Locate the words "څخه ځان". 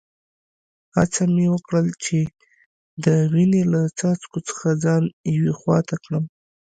4.47-5.03